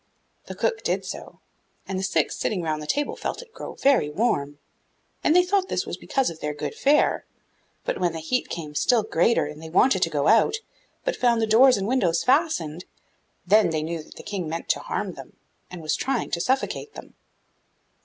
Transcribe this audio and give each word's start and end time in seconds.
The 0.47 0.55
cook 0.55 0.81
did 0.81 1.05
so, 1.05 1.37
and 1.87 1.99
the 1.99 2.03
Six 2.03 2.35
sitting 2.35 2.63
round 2.63 2.81
the 2.81 2.87
table 2.87 3.15
felt 3.15 3.43
it 3.43 3.53
grow 3.53 3.75
very 3.75 4.09
warm, 4.09 4.57
and 5.23 5.35
they 5.35 5.43
thought 5.45 5.67
this 5.69 5.85
was 5.85 5.95
because 5.95 6.31
of 6.31 6.39
their 6.39 6.55
good 6.55 6.73
fare; 6.73 7.23
but 7.85 7.99
when 7.99 8.11
the 8.11 8.19
heat 8.19 8.45
became 8.49 8.73
still 8.73 9.03
greater 9.03 9.45
and 9.45 9.61
they 9.61 9.69
wanted 9.69 10.01
to 10.01 10.09
go 10.09 10.27
out, 10.27 10.55
but 11.05 11.15
found 11.15 11.39
the 11.39 11.45
doors 11.45 11.77
and 11.77 11.87
windows 11.87 12.23
fastened, 12.23 12.85
then 13.45 13.69
they 13.69 13.83
knew 13.83 14.01
that 14.01 14.15
the 14.15 14.23
King 14.23 14.49
meant 14.49 14.69
them 14.73 14.81
harm 14.85 15.15
and 15.69 15.81
was 15.83 15.95
trying 15.95 16.31
to 16.31 16.41
suffocate 16.41 16.95
them. 16.95 17.13